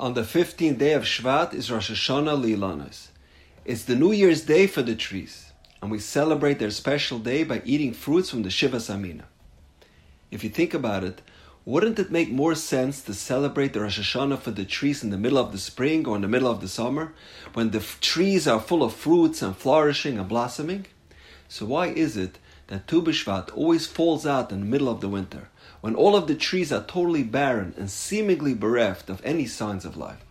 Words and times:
On 0.00 0.14
the 0.14 0.22
15th 0.22 0.78
day 0.78 0.94
of 0.94 1.02
Shvat 1.02 1.52
is 1.52 1.70
Rosh 1.70 1.90
Hashanah 1.90 2.42
La'ilanos. 2.42 3.08
It's 3.66 3.84
the 3.84 3.94
New 3.94 4.12
Year's 4.12 4.40
Day 4.40 4.66
for 4.66 4.80
the 4.80 4.94
trees, 4.94 5.52
and 5.82 5.90
we 5.90 5.98
celebrate 5.98 6.58
their 6.58 6.70
special 6.70 7.18
day 7.18 7.44
by 7.44 7.60
eating 7.66 7.92
fruits 7.92 8.30
from 8.30 8.42
the 8.42 8.48
Shivas 8.48 8.88
Haminim. 8.88 9.26
If 10.30 10.42
you 10.42 10.48
think 10.48 10.72
about 10.72 11.04
it, 11.04 11.20
wouldn't 11.66 11.98
it 11.98 12.10
make 12.10 12.30
more 12.30 12.54
sense 12.54 13.02
to 13.02 13.12
celebrate 13.12 13.74
the 13.74 13.80
Rosh 13.82 14.00
Hashanah 14.00 14.38
for 14.38 14.52
the 14.52 14.64
trees 14.64 15.04
in 15.04 15.10
the 15.10 15.18
middle 15.18 15.36
of 15.36 15.52
the 15.52 15.58
spring 15.58 16.08
or 16.08 16.16
in 16.16 16.22
the 16.22 16.28
middle 16.28 16.50
of 16.50 16.62
the 16.62 16.68
summer, 16.68 17.12
when 17.52 17.70
the 17.70 17.80
f- 17.80 18.00
trees 18.00 18.48
are 18.48 18.58
full 18.58 18.82
of 18.82 18.94
fruits 18.94 19.42
and 19.42 19.54
flourishing 19.54 20.18
and 20.18 20.30
blossoming? 20.30 20.86
So 21.46 21.66
why 21.66 21.88
is 21.88 22.16
it 22.16 22.38
that 22.70 22.86
Tu 22.86 23.02
B'Shvat 23.02 23.50
always 23.54 23.86
falls 23.86 24.24
out 24.24 24.52
in 24.52 24.60
the 24.60 24.66
middle 24.66 24.88
of 24.88 25.00
the 25.00 25.08
winter, 25.08 25.48
when 25.80 25.96
all 25.96 26.14
of 26.14 26.28
the 26.28 26.36
trees 26.36 26.72
are 26.72 26.84
totally 26.84 27.24
barren 27.24 27.74
and 27.76 27.90
seemingly 27.90 28.54
bereft 28.54 29.10
of 29.10 29.20
any 29.24 29.44
signs 29.44 29.84
of 29.84 29.96
life? 29.96 30.24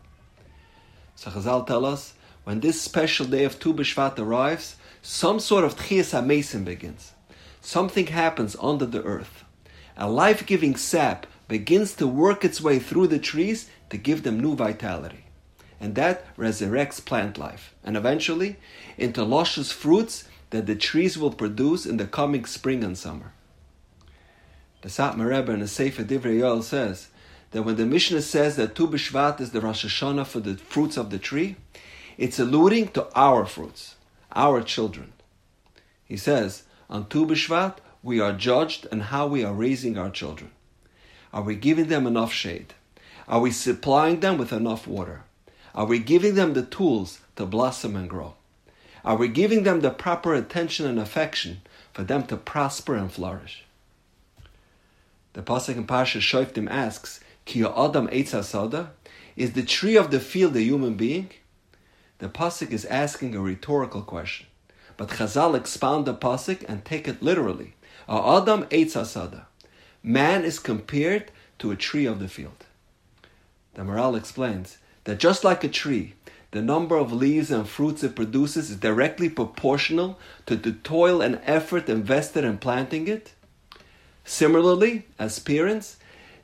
So 1.15 1.29
Chazal 1.29 1.68
tell 1.68 1.86
us, 1.86 2.14
when 2.46 2.62
this 2.62 2.82
special 2.82 3.25
day 3.25 3.43
of 3.43 3.60
Tu 3.60 3.74
B'Shvat 3.74 4.18
arrives, 4.18 4.78
some 5.02 5.42
sort 5.42 5.65
of 5.65 5.75
Tchias 5.75 6.14
HaMesim 6.14 6.64
begins. 6.64 7.12
Something 7.60 8.07
happens 8.07 8.56
under 8.62 8.86
the 8.86 9.04
earth. 9.04 9.43
A 9.98 10.10
life-giving 10.10 10.78
sap 10.78 11.28
begins 11.50 11.93
to 11.96 12.07
work 12.07 12.46
its 12.46 12.62
way 12.62 12.79
through 12.79 13.07
the 13.07 13.20
trees 13.20 13.70
to 13.90 13.98
give 13.98 14.24
them 14.24 14.40
new 14.40 14.56
vitality. 14.56 15.26
And 15.82 15.96
that 15.96 16.36
resurrects 16.37 17.04
plant 17.04 17.37
life, 17.37 17.74
and 17.84 17.98
eventually 17.98 18.56
into 18.98 19.24
luscious 19.24 19.74
fruits 19.74 20.24
that 20.50 20.66
the 20.66 20.76
trees 20.76 21.18
will 21.18 21.32
produce 21.32 21.86
in 21.86 21.98
the 21.98 22.06
coming 22.06 22.46
spring 22.46 22.84
and 22.84 22.98
summer. 22.98 23.32
The 24.82 24.90
Satmar 24.90 25.30
Rebbe 25.30 25.52
in 25.52 25.60
the 25.60 25.68
Sefer 25.68 26.04
Divrei 26.04 26.40
Yoel 26.40 26.64
says 26.64 27.10
that 27.52 27.64
when 27.64 27.76
the 27.76 27.86
Mishnah 27.86 28.21
says 28.21 28.56
that 28.56 28.76
Tu 28.76 28.88
B'Shvat 28.88 29.42
is 29.42 29.52
the 29.52 29.62
Rosh 29.62 29.86
Hashanah 29.86 30.26
for 30.26 30.40
the 30.40 30.56
fruits 30.56 30.98
of 30.98 31.10
the 31.10 31.20
tree, 31.20 31.57
it's 32.17 32.40
alluding 32.40 32.90
to 32.90 33.08
our 33.16 33.46
fruits, 33.46 33.96
our 34.34 34.62
children. 34.62 35.14
He 36.06 36.18
says, 36.18 36.64
on 36.90 37.08
Tu 37.08 37.26
B'Shvat, 37.26 37.78
we 38.02 38.20
are 38.20 38.34
judged 38.34 38.88
on 38.92 39.02
how 39.02 39.28
we 39.28 39.44
are 39.44 39.54
raising 39.54 39.98
our 39.98 40.10
children. 40.10 40.52
Are 41.34 41.44
we 41.44 41.56
giving 41.56 41.88
them 41.88 42.08
enough 42.08 42.32
shade? 42.32 42.73
Are 43.28 43.42
we 43.42 43.52
supplying 43.52 44.22
them 44.22 44.38
with 44.38 44.52
enough 44.52 44.88
water? 44.88 45.23
Are 45.76 45.86
we 45.86 46.00
giving 46.00 46.36
them 46.36 46.54
the 46.54 46.64
tools 46.64 47.20
to 47.36 47.45
blossom 47.45 47.95
and 47.95 48.10
grow? 48.10 48.34
Are 49.03 49.16
we 49.16 49.28
giving 49.28 49.64
them 49.64 49.81
the 49.81 49.92
proper 49.92 50.33
attention 50.33 50.86
and 50.86 51.00
affection 51.00 51.61
for 51.94 52.03
them 52.03 52.23
to 52.28 52.38
prosper 52.38 52.95
and 52.95 53.11
flourish? 53.11 53.64
The 55.33 55.42
pasuk 55.42 55.78
in 55.78 55.88
Parsha 55.88 56.19
Shoftim 56.19 56.69
asks, 56.69 57.20
"Ki 57.45 57.64
Adam 57.64 58.08
Hasada? 58.08 58.89
Is 59.36 59.53
the 59.53 59.64
tree 59.64 59.95
of 59.95 60.11
the 60.11 60.20
field 60.20 60.55
a 60.55 60.61
human 60.61 60.95
being?" 60.95 61.30
The 62.17 62.30
pasuk 62.30 62.72
is 62.72 62.86
asking 62.86 63.36
a 63.36 63.39
rhetorical 63.39 64.02
question, 64.02 64.47
but 64.97 65.09
Chazal 65.09 65.55
expound 65.55 66.05
the 66.05 66.14
pasuk 66.14 66.66
and 66.67 66.83
take 66.83 67.08
it 67.08 67.23
literally. 67.23 67.75
A 68.08 68.42
Adam 68.42 68.66
Hasada. 68.66 69.45
Man 70.03 70.44
is 70.44 70.59
compared 70.59 71.31
to 71.59 71.72
a 71.72 71.75
tree 71.75 72.05
of 72.05 72.20
the 72.20 72.27
field. 72.27 72.66
The 73.75 73.83
Maharal 73.83 74.17
explains 74.17 74.77
that 75.03 75.20
just 75.20 75.44
like 75.44 75.64
a 75.64 75.70
tree, 75.70 76.16
the 76.52 76.61
number 76.61 76.97
of 76.97 77.14
leaves 77.14 77.52
and 77.52 77.67
fruits 77.67 78.03
it 78.03 78.16
produces 78.16 78.72
is 78.72 78.78
directly 78.78 79.30
proportional 79.30 80.17
to 80.47 80.55
the 80.55 80.72
toil 80.72 81.22
and 81.22 81.39
effort 81.44 81.88
invested 81.88 82.44
in 82.44 82.58
planting 82.58 83.08
it. 83.08 83.33
Similarly, 84.25 85.05
as 85.20 85.38
parents, 85.39 85.97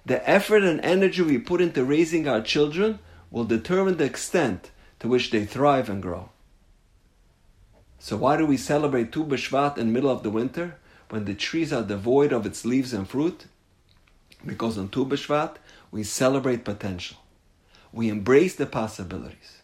the 0.06 0.28
effort 0.30 0.64
and 0.64 0.80
energy 0.82 1.24
we 1.24 1.40
put 1.40 1.62
into 1.62 1.84
raising 1.84 2.28
our 2.28 2.42
children 2.42 3.00
will 3.32 3.46
determine 3.46 3.98
the 3.98 4.06
extent 4.06 4.70
to 5.00 5.08
which 5.08 5.32
they 5.32 5.46
thrive 5.46 5.90
and 5.90 6.02
grow. 6.02 6.30
So 7.98 8.18
why 8.18 8.38
do 8.38 8.46
we 8.46 8.58
celebrate 8.58 9.12
Tu 9.12 9.24
B'Shvat 9.26 9.80
in 9.80 9.88
the 9.88 9.94
middle 9.94 10.12
of 10.12 10.22
the 10.22 10.30
winter 10.30 10.76
when 11.10 11.26
the 11.26 11.34
trees 11.34 11.74
are 11.74 11.82
devoid 11.82 12.32
of 12.32 12.46
its 12.46 12.64
leaves 12.64 12.94
and 12.94 13.10
fruit? 13.10 13.46
Because 14.46 14.78
on 14.78 14.90
Tu 14.90 15.04
B'Shvat 15.04 15.56
we 15.90 16.04
celebrate 16.04 16.64
potential. 16.64 17.18
We 17.92 18.10
embrace 18.10 18.56
the 18.56 18.68
possibilities. 18.68 19.64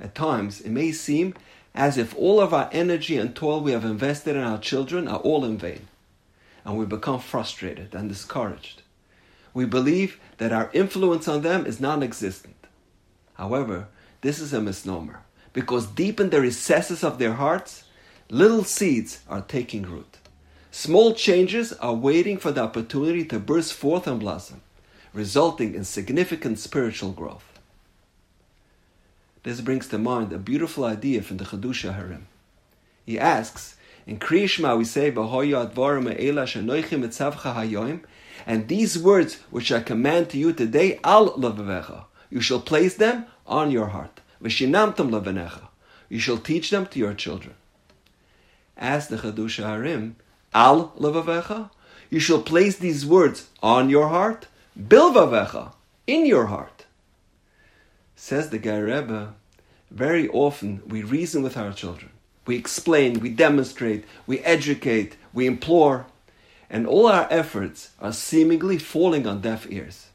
At 0.00 0.14
times, 0.14 0.62
it 0.62 0.70
may 0.70 0.92
seem 0.92 1.34
as 1.74 1.98
if 1.98 2.16
all 2.16 2.40
of 2.40 2.54
our 2.54 2.70
energy 2.72 3.18
and 3.18 3.36
toil 3.36 3.60
we 3.60 3.72
have 3.72 3.84
invested 3.84 4.34
in 4.34 4.42
our 4.42 4.58
children 4.58 5.06
are 5.06 5.18
all 5.18 5.44
in 5.44 5.58
vain, 5.58 5.88
and 6.64 6.78
we 6.78 6.86
become 6.86 7.20
frustrated 7.20 7.94
and 7.94 8.08
discouraged. 8.08 8.82
We 9.52 9.66
believe 9.66 10.18
that 10.38 10.52
our 10.52 10.70
influence 10.72 11.28
on 11.28 11.42
them 11.42 11.66
is 11.66 11.80
non 11.80 12.02
existent. 12.02 12.66
However, 13.34 13.88
this 14.22 14.38
is 14.38 14.52
a 14.52 14.60
misnomer, 14.60 15.22
because 15.52 15.86
deep 15.86 16.18
in 16.18 16.30
the 16.30 16.40
recesses 16.40 17.04
of 17.04 17.18
their 17.18 17.34
hearts, 17.34 17.84
little 18.30 18.64
seeds 18.64 19.20
are 19.28 19.42
taking 19.42 19.82
root. 19.82 20.18
Small 20.70 21.14
changes 21.14 21.72
are 21.74 21.94
waiting 21.94 22.38
for 22.38 22.52
the 22.52 22.62
opportunity 22.62 23.24
to 23.26 23.38
burst 23.38 23.74
forth 23.74 24.06
and 24.06 24.20
blossom, 24.20 24.62
resulting 25.12 25.74
in 25.74 25.84
significant 25.84 26.58
spiritual 26.58 27.10
growth. 27.12 27.49
This 29.42 29.62
brings 29.62 29.88
to 29.88 29.98
mind 29.98 30.32
a 30.32 30.38
beautiful 30.38 30.84
idea 30.84 31.22
from 31.22 31.38
the 31.38 31.44
Chiddushei 31.44 31.96
HaRim. 31.98 32.24
He 33.06 33.18
asks, 33.18 33.76
in 34.06 34.18
Kriyishma 34.18 34.76
we 34.76 34.84
say, 34.84 35.10
and 38.46 38.68
these 38.68 38.98
words 38.98 39.34
which 39.50 39.72
I 39.72 39.80
command 39.80 40.30
to 40.30 40.38
you 40.38 40.52
today, 40.52 41.00
al 41.02 41.38
you 42.30 42.40
shall 42.40 42.60
place 42.60 42.94
them 42.94 43.26
on 43.46 43.70
your 43.70 43.86
heart. 43.88 44.20
V'shinamtam 44.42 45.10
levanecha, 45.10 45.68
you 46.08 46.18
shall 46.18 46.38
teach 46.38 46.70
them 46.70 46.86
to 46.86 46.98
your 46.98 47.14
children. 47.14 47.54
As 48.76 49.08
the 49.08 49.16
Chiddushei 49.16 49.64
HaRim, 49.64 50.14
al 50.52 50.90
levavecha, 50.98 51.70
you 52.10 52.20
shall 52.20 52.42
place 52.42 52.76
these 52.76 53.06
words 53.06 53.48
on 53.62 53.88
your 53.88 54.08
heart, 54.08 54.48
bilvavecha, 54.78 55.72
in 56.06 56.26
your 56.26 56.46
heart. 56.46 56.86
Says 58.22 58.50
the 58.50 58.58
Rebbe, 58.58 59.34
very 59.90 60.28
often 60.28 60.82
we 60.86 61.02
reason 61.02 61.42
with 61.42 61.56
our 61.56 61.72
children. 61.72 62.10
We 62.46 62.54
explain, 62.54 63.18
we 63.18 63.30
demonstrate, 63.30 64.04
we 64.26 64.40
educate, 64.40 65.16
we 65.32 65.46
implore, 65.46 66.04
and 66.68 66.86
all 66.86 67.06
our 67.06 67.26
efforts 67.30 67.92
are 67.98 68.12
seemingly 68.12 68.76
falling 68.76 69.26
on 69.26 69.40
deaf 69.40 69.66
ears. 69.70 70.08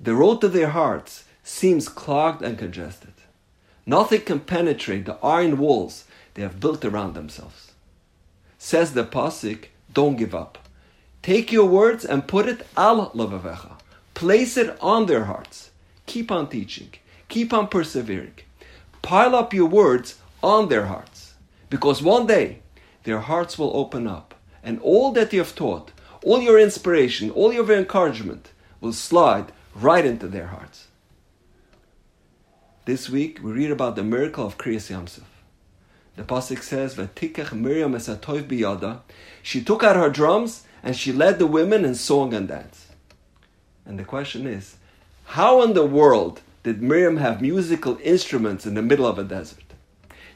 The 0.00 0.14
road 0.14 0.40
to 0.40 0.48
their 0.48 0.70
hearts 0.70 1.24
seems 1.44 1.90
clogged 1.90 2.40
and 2.40 2.58
congested. 2.58 3.12
Nothing 3.84 4.22
can 4.22 4.40
penetrate 4.40 5.04
the 5.04 5.18
iron 5.22 5.58
walls 5.58 6.04
they 6.34 6.42
have 6.42 6.58
built 6.58 6.86
around 6.86 7.12
themselves. 7.12 7.72
Says 8.56 8.94
the 8.94 9.04
Pasik, 9.04 9.66
don't 9.92 10.16
give 10.16 10.34
up. 10.34 10.58
Take 11.22 11.52
your 11.52 11.66
words 11.66 12.02
and 12.02 12.26
put 12.26 12.48
it 12.48 12.66
al 12.78 13.10
lavavecha. 13.10 13.72
Place 14.14 14.56
it 14.56 14.74
on 14.80 15.04
their 15.04 15.26
hearts. 15.26 15.70
Keep 16.06 16.32
on 16.32 16.48
teaching. 16.48 16.92
Keep 17.28 17.52
on 17.52 17.68
persevering. 17.68 18.34
Pile 19.02 19.34
up 19.34 19.52
your 19.52 19.68
words 19.68 20.18
on 20.42 20.68
their 20.68 20.86
hearts. 20.86 21.34
Because 21.70 22.02
one 22.02 22.26
day 22.26 22.60
their 23.04 23.20
hearts 23.20 23.58
will 23.58 23.76
open 23.76 24.06
up 24.06 24.34
and 24.62 24.80
all 24.80 25.12
that 25.12 25.32
you 25.32 25.38
have 25.38 25.54
taught, 25.54 25.92
all 26.24 26.40
your 26.40 26.58
inspiration, 26.58 27.30
all 27.30 27.52
your 27.52 27.70
encouragement 27.72 28.52
will 28.80 28.92
slide 28.92 29.52
right 29.74 30.04
into 30.04 30.26
their 30.26 30.48
hearts. 30.48 30.88
This 32.84 33.08
week 33.08 33.40
we 33.42 33.52
read 33.52 33.70
about 33.70 33.96
the 33.96 34.04
miracle 34.04 34.46
of 34.46 34.58
Kriyas 34.58 34.90
Yamsuf. 34.90 35.24
The 36.16 36.22
pasuk 36.22 36.62
says, 36.62 36.94
"Vatikach 36.94 37.52
Miriam 37.52 37.92
esatov 37.92 38.48
biyada." 38.48 39.00
She 39.42 39.62
took 39.62 39.82
out 39.84 39.96
her 39.96 40.08
drums 40.08 40.62
and 40.82 40.96
she 40.96 41.12
led 41.12 41.38
the 41.38 41.46
women 41.46 41.84
in 41.84 41.94
song 41.94 42.32
and 42.32 42.48
dance. 42.48 42.86
And 43.84 43.98
the 43.98 44.04
question 44.04 44.46
is, 44.46 44.76
how 45.24 45.62
in 45.62 45.74
the 45.74 45.84
world 45.84 46.40
did 46.66 46.82
Miriam 46.82 47.18
have 47.18 47.40
musical 47.40 47.96
instruments 48.02 48.66
in 48.66 48.74
the 48.74 48.82
middle 48.82 49.06
of 49.06 49.20
a 49.20 49.22
desert? 49.22 49.72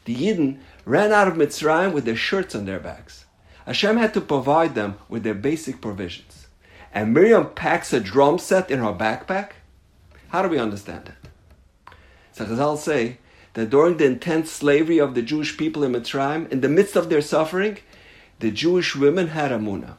The 0.05 0.15
Yidden 0.15 0.61
ran 0.85 1.11
out 1.11 1.27
of 1.27 1.35
Mitzrayim 1.35 1.93
with 1.93 2.05
their 2.05 2.15
shirts 2.15 2.55
on 2.55 2.67
their 2.67 2.79
backs. 2.79 3.25
Hashem 3.67 3.97
had 3.97 4.15
to 4.15 4.21
provide 4.21 4.77
them 4.77 4.95
with 5.09 5.25
their 5.25 5.35
basic 5.35 5.81
provisions. 5.81 6.47
And 6.95 7.13
Miriam 7.13 7.51
packs 7.51 7.93
a 7.93 7.99
drum 7.99 8.39
set 8.39 8.71
in 8.71 8.79
her 8.79 8.93
backpack? 8.93 9.55
How 10.29 10.43
do 10.43 10.49
we 10.49 10.61
understand 10.61 11.09
it? 11.09 11.95
So 12.31 12.47
Chazal 12.47 12.79
say 12.79 13.19
that 13.55 13.71
during 13.71 13.97
the 13.97 14.05
intense 14.05 14.53
slavery 14.53 14.99
of 14.99 15.17
the 15.17 15.23
Jewish 15.23 15.57
people 15.57 15.83
in 15.83 15.91
Mitzrayim, 15.91 16.49
in 16.53 16.61
the 16.61 16.69
midst 16.69 16.95
of 16.95 17.11
their 17.11 17.23
suffering, 17.23 17.79
the 18.39 18.53
Jewish 18.53 18.95
women 18.95 19.27
had 19.27 19.51
a 19.51 19.59
Emunah. 19.59 19.97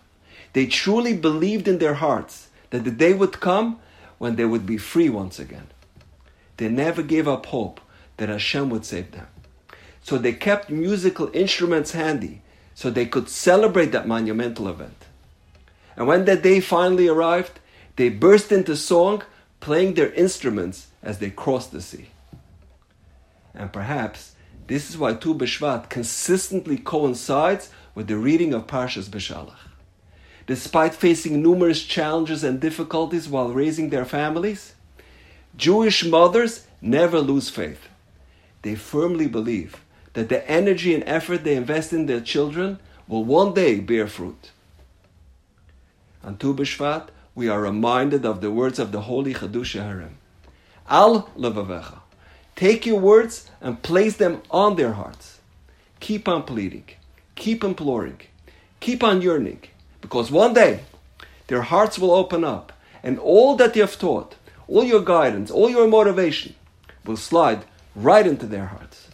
They 0.54 0.68
truly 0.68 1.14
believed 1.14 1.68
in 1.68 1.80
their 1.80 1.96
hearts 1.96 2.48
that 2.70 2.86
the 2.86 2.92
day 2.92 3.12
would 3.12 3.42
come 3.42 3.80
when 4.18 4.38
they 4.38 4.46
would 4.46 4.66
be 4.66 4.78
free 4.78 5.10
once 5.10 5.38
again. 5.38 5.68
They 6.62 6.70
never 6.70 7.02
gave 7.02 7.28
up 7.28 7.48
hope 7.48 7.82
that 8.18 8.30
Hashem 8.30 8.70
would 8.70 8.86
save 8.86 9.14
them. 9.14 9.26
So 10.04 10.20
they 10.20 10.34
kept 10.34 10.70
musical 10.70 11.32
instruments 11.34 11.94
handy 11.94 12.44
so 12.76 12.92
they 12.92 13.08
could 13.08 13.30
celebrate 13.30 13.92
that 13.94 14.08
monumental 14.08 14.68
event. 14.68 15.08
And 15.96 16.06
when 16.06 16.26
that 16.26 16.44
day 16.44 16.60
finally 16.60 17.08
arrived, 17.08 17.60
they 17.96 18.10
burst 18.10 18.52
into 18.52 18.76
song, 18.76 19.24
playing 19.60 19.96
their 19.96 20.14
instruments 20.14 20.90
as 21.02 21.18
they 21.18 21.32
crossed 21.32 21.72
the 21.72 21.82
sea. 21.82 22.10
And 23.56 23.74
perhaps 23.74 24.36
this 24.68 24.88
is 24.88 25.00
why 25.00 25.16
Tu 25.16 25.34
B'Shvat 25.34 25.90
consistently 25.90 26.78
coincides 26.78 27.72
with 27.96 28.06
the 28.06 28.18
reading 28.18 28.54
of 28.54 28.68
Parshas 28.68 29.10
Beshalach. 29.10 29.66
Despite 30.46 30.94
facing 30.94 31.42
numerous 31.42 31.82
challenges 31.82 32.44
and 32.44 32.60
difficulties 32.60 33.28
while 33.28 33.50
raising 33.50 33.90
their 33.90 34.06
families, 34.06 34.76
Jewish 35.56 36.06
mothers 36.06 36.66
never 36.82 37.20
lose 37.20 37.50
faith. 37.50 37.88
They 38.62 38.76
firmly 38.76 39.28
believe 39.28 39.82
that 40.14 40.30
the 40.30 40.48
energy 40.50 40.94
and 40.94 41.04
effort 41.06 41.44
they 41.44 41.56
invest 41.56 41.94
in 41.94 42.06
their 42.06 42.22
children 42.22 42.80
will 43.08 43.24
one 43.24 43.54
day 43.54 43.80
bear 43.80 44.08
fruit. 44.08 44.52
On 46.24 46.38
Tu 46.38 46.54
B'Shvat, 46.54 47.10
we 47.34 47.48
are 47.48 47.62
reminded 47.62 48.26
of 48.26 48.42
the 48.42 48.52
words 48.52 48.78
of 48.80 48.92
the 48.92 49.02
holy 49.02 49.34
Chiddushei 49.34 49.82
HaRim. 49.82 50.14
Al 50.90 51.24
levavecha. 51.38 52.00
Take 52.56 52.86
your 52.86 53.00
words 53.00 53.50
and 53.62 53.82
place 53.82 54.18
them 54.18 54.42
on 54.52 54.76
their 54.76 54.94
hearts. 54.94 55.40
Keep 56.00 56.28
on 56.28 56.44
pleading. 56.44 56.86
Keep 57.36 57.64
imploring. 57.64 58.20
Keep 58.80 59.04
on 59.04 59.22
yearning. 59.22 59.62
Because 60.02 60.30
one 60.30 60.54
day, 60.54 60.82
their 61.48 61.62
hearts 61.62 61.98
will 61.98 62.12
open 62.12 62.44
up, 62.44 62.72
and 63.04 63.18
all 63.18 63.56
that 63.56 63.76
you 63.76 63.82
have 63.82 63.98
taught, 63.98 64.36
all 64.72 64.86
your 64.86 65.02
guidance, 65.02 65.52
all 65.52 65.70
your 65.70 65.88
motivation, 65.88 66.56
will 67.06 67.18
slide 67.18 67.66
right 67.94 68.26
into 68.26 68.46
their 68.46 68.68
hearts. 68.68 69.10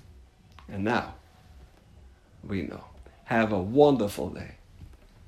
And 0.69 0.83
now, 0.83 1.15
we 2.43 2.61
know. 2.61 2.83
Have 3.23 3.51
a 3.51 3.59
wonderful 3.59 4.29
day. 4.29 4.56